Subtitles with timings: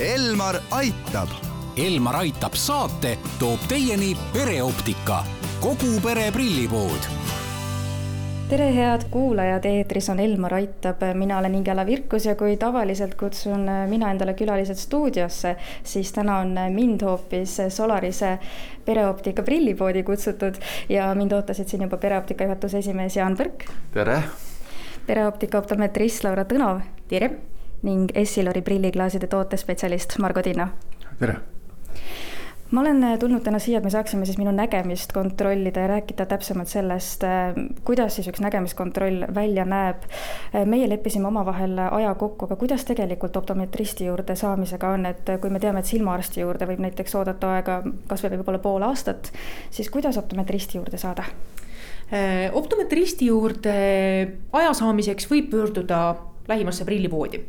[0.00, 1.28] Elmar aitab.
[1.78, 5.20] Elmar aitab saate toob teieni pereoptika,
[5.62, 7.06] kogu pere prillipood
[8.50, 13.70] tere, head kuulajad, eetris on Elmar Aitab, mina olen Ingela Virkus ja kui tavaliselt kutsun
[13.88, 18.38] mina endale külalised stuudiosse, siis täna on mind hoopis Solarise
[18.84, 20.58] pereoptika prillipoodi kutsutud
[20.88, 23.70] ja mind ootasid siin juba pereoptika juhatuse esimees Jaan Põrk.
[23.94, 24.22] tere!
[25.06, 26.82] pereoptika optometrist Laura Tõnov.
[27.08, 27.53] tere!
[27.84, 30.68] Ning Essilori prilliklaaside tootespetsialist Margo Tinno.
[31.18, 31.40] tere!
[32.74, 36.68] ma olen tulnud täna siia, et me saaksime siis minu nägemist kontrollida ja rääkida täpsemalt
[36.72, 37.22] sellest,
[37.86, 40.02] kuidas siis üks nägemiskontroll välja näeb.
[40.66, 45.60] meie leppisime omavahel aja kokku, aga kuidas tegelikult optometristi juurde saamisega on, et kui me
[45.62, 47.80] teame, et silmaarsti juurde võib näiteks oodata aega
[48.10, 49.30] kasvõi võib-olla pool aastat,
[49.70, 51.28] siis kuidas optometristi juurde saada?
[52.52, 53.74] optometristi juurde
[54.52, 56.00] aja saamiseks võib pöörduda
[56.48, 57.40] lähimasse prillipoodi.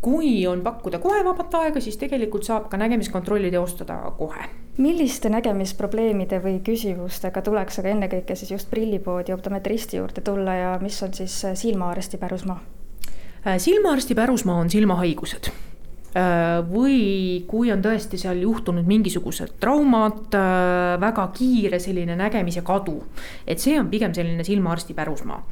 [0.00, 4.48] kui on pakkuda kohe vabat aega, siis tegelikult saab ka nägemiskontrolli teostada kohe.
[4.78, 11.02] milliste nägemisprobleemide või küsimustega tuleks aga ennekõike siis just prillipoodi optometristi juurde tulla ja mis
[11.02, 12.60] on siis silmaarsti pärusmaa?
[13.58, 15.50] silmaarsti pärusmaa on silmahaigused
[16.68, 20.34] või kui on tõesti seal juhtunud mingisugused traumad,
[21.02, 22.96] väga kiire selline nägemise kadu,
[23.46, 25.42] et see on pigem selline silmaarsti pärusmaa.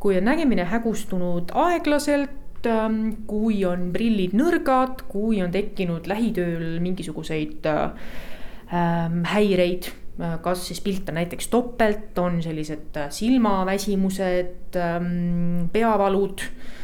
[0.00, 7.68] Kui on nägemine hägustunud aeglaselt, ähm, kui on prillid nõrgad, kui on tekkinud lähitööl mingisuguseid
[7.68, 9.90] ähm, häireid,
[10.20, 16.79] äh, kas siis pilt on näiteks topelt, on sellised äh, silmaväsimused, ähm, peavalud, äh,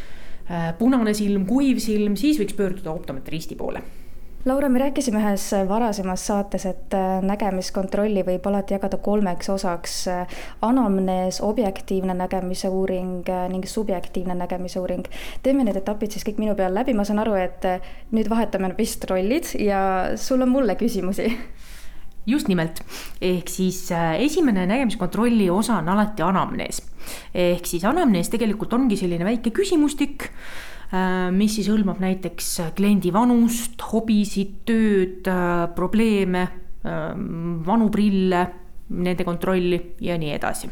[0.78, 3.82] punane silm, kuiv silm, siis võiks pöörduda optometristi poole
[4.46, 9.96] Laura, me rääkisime ühes varasemas saates, et äh, nägemiskontrolli võib alati jagada kolmeks osaks.
[10.62, 15.08] anamnees, objektiivne nägemise uuring äh, ning subjektiivne nägemise uuring.
[15.42, 18.70] teeme need etapid siis kõik minu peal läbi, ma saan aru, et äh, nüüd vahetame
[18.78, 21.26] vist rollid ja sul on mulle küsimusi
[22.26, 22.82] just nimelt,
[23.22, 26.82] ehk siis esimene nägemiskontrolli osa on alati anamnees.
[27.34, 30.30] ehk siis anamnees tegelikult ongi selline väike küsimustik
[30.94, 36.46] Äh, mis siis hõlmab näiteks kliendi vanust, hobisid, tööd, äh, probleeme,
[37.66, 38.40] vanu prille,
[38.94, 40.68] nende kontrolli ja nii edasi.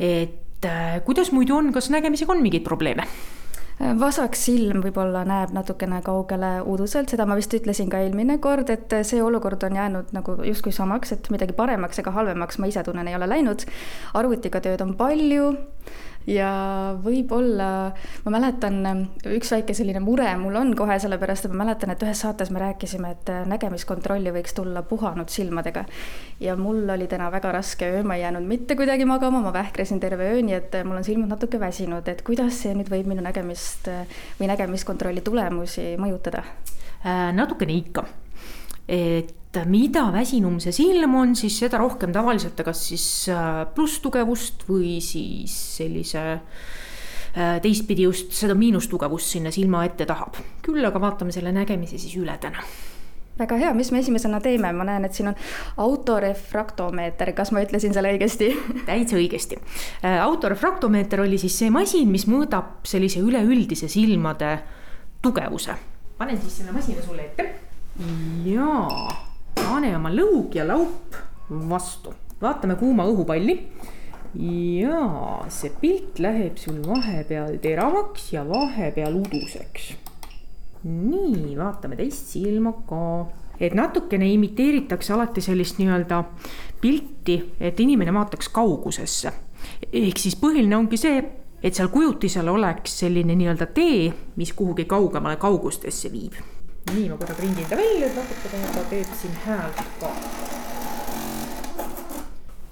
[0.00, 3.04] et äh, kuidas muidu on, kas nägemisega on mingeid probleeme?
[3.80, 8.92] Vasak silm võib-olla näeb natukene kaugele uduselt, seda ma vist ütlesin ka eelmine kord, et
[9.08, 13.08] see olukord on jäänud nagu justkui samaks, et midagi paremaks ega halvemaks ma ise tunnen,
[13.08, 13.64] ei ole läinud.
[14.14, 15.54] arvutiga tööd on palju
[16.30, 16.50] ja
[17.02, 17.68] võib-olla
[18.24, 18.78] ma mäletan,
[19.34, 22.62] üks väike selline mure mul on kohe, sellepärast et ma mäletan, et ühes saates me
[22.62, 25.84] rääkisime, et nägemiskontrolli võiks tulla puhanud silmadega.
[26.40, 30.00] ja mul oli täna väga raske öö, ma ei jäänud mitte kuidagi magama, ma vähklesin
[30.00, 33.24] terve öö, nii et mul on silmad natuke väsinud, et kuidas see nüüd võib minu
[33.26, 33.90] nägemist
[34.40, 36.44] või nägemiskontrolli tulemusi mõjutada?
[37.00, 38.04] Äh, natukene ikka
[38.90, 44.66] et mida väsinum see silm on, siis seda rohkem tavaliselt ta kas siis äh, plusstugevust
[44.68, 50.38] või siis sellise äh, teistpidi just seda miinustugevust sinna silma ette tahab.
[50.62, 52.62] küll aga vaatame selle nägemise siis üle täna
[53.40, 55.38] väga hea, mis me esimesena teeme, ma näen, et siin on
[55.80, 58.50] autorefraktomeeter, kas ma ütlesin selle õigesti
[58.90, 59.56] täitsa õigesti.
[60.02, 64.58] Äh, autorefraktomeeter oli siis see masin, mis mõõdab sellise üleüldise silmade
[65.22, 65.78] tugevuse.
[66.18, 67.69] panen siis selle masina sulle ette
[68.00, 69.08] jaa,
[69.56, 71.16] pane oma lõug ja laup
[71.70, 73.56] vastu, vaatame kuuma õhupalli.
[74.80, 79.92] jaa, see pilt läheb sul vahepeal teravaks ja vahepeal uduseks.
[80.84, 83.02] nii, vaatame teist silma ka
[83.60, 86.22] et natukene imiteeritakse alati sellist nii-öelda
[86.80, 89.32] pilti, et inimene vaataks kaugusesse.
[89.92, 91.20] ehk siis põhiline ongi see,
[91.62, 96.40] et seal kujutisel oleks selline nii-öelda tee, mis kuhugi kaugemale kaugustesse viib
[96.92, 100.14] nii, ma korra prindin ta välja, et natukene ta teeb siin häält ka.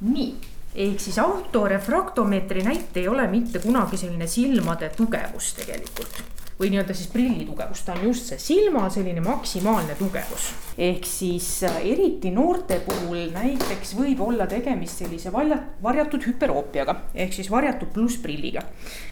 [0.00, 0.32] nii,
[0.74, 7.10] ehk siis autorefraktomeetri näite ei ole mitte kunagi selline silmade tugevus tegelikult või nii-öelda siis
[7.12, 10.48] prilli tugevus, ta on just see silma selline maksimaalne tugevus.
[10.78, 17.32] ehk siis äh, eriti noorte puhul näiteks võib olla tegemist sellise valja, varjatud hüperoopiaga ehk
[17.38, 18.62] siis varjatud plussprilliga.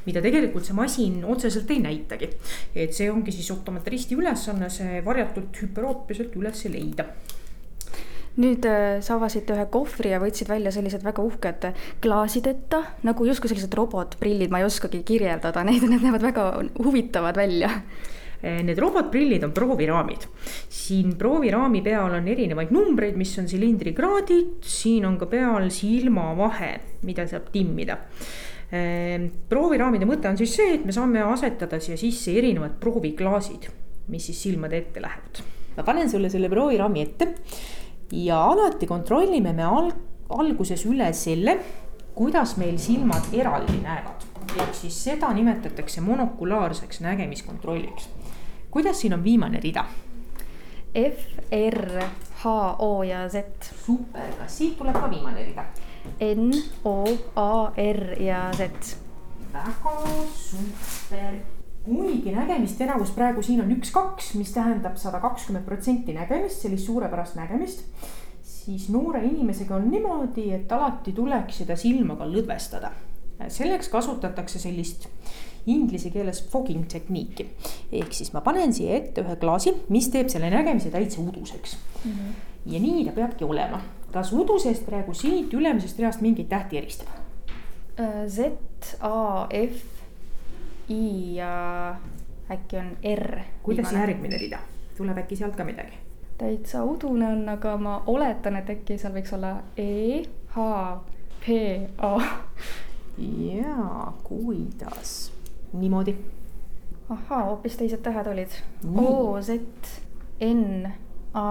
[0.07, 2.31] mida tegelikult see masin otseselt ei näitagi.
[2.75, 7.07] et see ongi siis optometristi ülesanne, see varjatud hüperoopia sealt üles leida
[8.41, 11.71] nüüd äh, sa avasid ühe kohvri ja võtsid välja sellised väga uhked
[12.05, 16.47] klaasideta, nagu justkui sellised robotprillid, ma ei oskagi kirjeldada neid, need näevad väga
[16.85, 20.27] huvitavad välja äh, Need robotprillid on prooviraamid.
[20.69, 26.75] siin prooviraami peal on erinevaid numbreid, mis on silindrikraadid, siin on ka peal silmavahe,
[27.09, 27.97] mida saab timmida.
[28.69, 33.71] Äh, prooviraamide mõte on siis see, et me saame asetada siia sisse erinevad prooviklaasid
[34.13, 35.43] mis siis silmade ette lähevad.
[35.77, 37.27] ma panen sulle selle prooviraami ette
[38.13, 39.93] ja alati kontrollime me al
[40.29, 41.59] alguses üle selle,
[42.15, 44.25] kuidas meil silmad eraldi näevad.
[44.57, 48.09] ehk siis seda nimetatakse monokulaarseks nägemiskontrolliks.
[48.71, 49.85] kuidas siin on viimane rida?
[50.97, 51.19] F,
[51.53, 52.03] R,
[52.43, 52.47] H,
[52.79, 53.45] O ja Z.
[53.87, 55.65] super, kas siit tuleb ka viimane rida?
[56.21, 56.53] N,
[56.85, 57.05] O,
[57.37, 58.97] A, R ja Z.
[59.53, 59.99] väga
[60.35, 61.56] super.
[61.87, 67.85] Kuigi nägemisteravus praegu siin on üks-kaks, mis tähendab sada kakskümmend protsenti nägemist, sellist suurepärast nägemist,
[68.43, 72.91] siis noore inimesega on niimoodi, et alati tuleks seda silma ka lõdvestada.
[73.53, 75.09] selleks kasutatakse sellist
[75.67, 77.47] inglise keeles fogging tehniiki.
[77.93, 82.11] ehk siis ma panen siia ette ühe klaasi, mis teeb selle nägemise täitsa uduseks mm.
[82.11, 82.73] -hmm.
[82.73, 83.81] ja nii ta peabki olema.
[84.13, 87.09] kas udusest praegu siit ülemisest reast mingeid tähti eristab?
[88.29, 88.39] Z,
[89.01, 89.96] A, F,
[90.89, 91.97] I ja
[92.51, 93.39] äkki on R.
[93.63, 94.59] kuidas järgmine rida,
[94.97, 95.99] tuleb äkki sealt ka midagi?
[96.39, 100.23] täitsa udune on, aga ma oletan, et äkki seal võiks olla E,
[100.53, 100.67] H,
[101.41, 101.57] P,
[101.99, 102.21] A.
[103.19, 105.33] jaa, kuidas?
[105.73, 106.17] niimoodi.
[107.09, 108.61] ahaa, hoopis teised tähed olid.
[108.95, 109.59] O, Z,
[110.45, 110.93] N,
[111.35, 111.49] A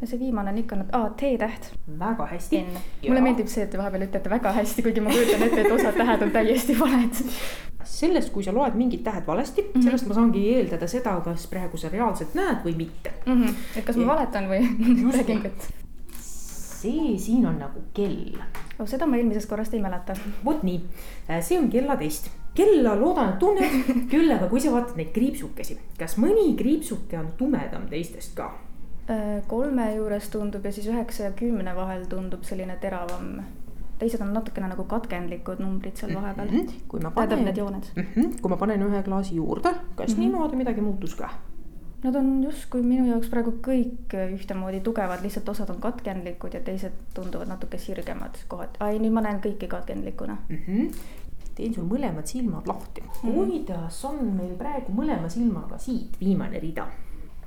[0.00, 1.70] ja see viimane on ikka, aa, T-täht.
[1.98, 2.64] väga hästi.
[3.08, 5.96] mulle meeldib see, et te vahepeal ütlete väga hästi, kuigi ma kujutan ette, et osad
[5.96, 7.22] tähed on täiesti valed.
[7.86, 9.84] Sellest, kui sa loed mingid tähed valesti mm, -hmm.
[9.84, 13.42] sellest ma saangi eeldada seda, kas praegu sa reaalselt näed või mitte mm.
[13.42, 13.54] -hmm.
[13.76, 14.62] et kas ma valetan või
[15.18, 15.68] räägin kõik?
[16.20, 18.36] see siin on nagu kell
[18.78, 18.88] oh,.
[18.88, 20.14] seda ma eelmisest korrast ei mäleta.
[20.44, 20.82] vot nii,
[21.40, 26.16] see on kellatest kella loodan, et tunned, küll aga kui sa vaatad neid kriipsukesi, kas
[26.22, 28.48] mõni kriipsuke on tumedam teistest ka?
[29.12, 33.36] Äh, kolme juures tundub ja siis üheksa ja kümne vahel tundub selline teravam.
[33.98, 36.56] Teised on natukene nagu katkendlikud numbrid seal vahepeal mm.
[36.56, 36.86] -hmm.
[36.88, 38.06] kui ma panen, tähendab need jooned mm.
[38.14, 38.40] -hmm.
[38.40, 40.18] kui ma panen ühe klaasi juurde, kas mm -hmm.
[40.18, 41.30] niimoodi midagi muutus ka?
[42.02, 46.92] Nad on justkui minu jaoks praegu kõik ühtemoodi tugevad, lihtsalt osad on katkendlikud ja teised
[47.14, 48.76] tunduvad natuke sirgemad kohati.
[48.80, 50.56] ai, nüüd ma näen kõiki katkendlikuna mm.
[50.66, 50.90] -hmm
[51.56, 53.32] teen sul mõlemad silmad lahti mm..
[53.32, 56.86] kuidas on meil praegu mõlema silmaga siit viimane rida?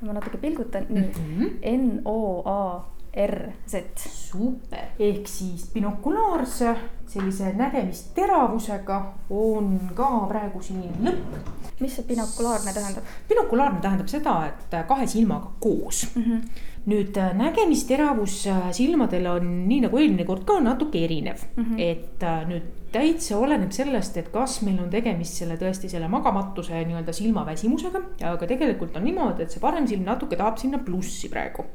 [0.02, 1.50] ma natuke pilgutan, nii mm -hmm.
[1.78, 3.84] N O A R Z.
[3.98, 6.76] super, ehk siis binokulaarse
[7.08, 11.40] sellise nägemisteravusega on ka praegu siin lõpp.
[11.80, 13.14] Mis see binokulaarne tähendab?
[13.30, 16.24] binokulaarne tähendab seda, et kahe silmaga koos mm.
[16.24, 16.66] -hmm.
[16.86, 21.80] nüüd äh, nägemisteravus äh, silmadel on nii nagu eelmine kord ka natuke erinev mm, -hmm.
[21.80, 26.80] et äh, nüüd täitsa oleneb sellest, et kas meil on tegemist selle tõesti selle magamatuse
[26.90, 31.66] nii-öelda silmaväsimusega, aga tegelikult on niimoodi, et see parem silm natuke tahab sinna plussi praegu.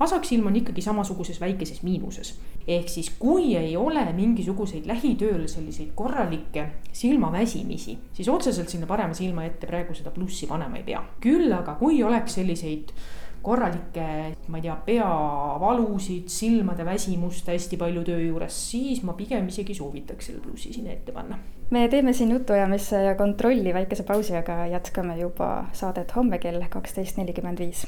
[0.00, 2.38] vasak silm on ikkagi samasuguses väikeses miinuses.
[2.66, 9.46] Ehk siis, kui ei ole mingisuguseid lähitööl selliseid korralikke silmaväsimisi, siis otseselt sinna parema silma
[9.48, 11.02] ette praegu seda plussi panema ei pea.
[11.20, 12.94] küll aga, kui oleks selliseid
[13.42, 14.04] korralikke,
[14.48, 20.30] ma ei tea, peavalusid, silmade väsimust hästi palju töö juures, siis ma pigem isegi soovitaks
[20.30, 21.38] selle plussi sinna ette panna.
[21.70, 27.16] me teeme siin jutuajamise ja kontrolli väikese pausi, aga jätkame juba saadet homme kell kaksteist
[27.16, 27.86] nelikümmend viis.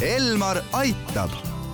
[0.00, 1.30] Elmar aitab.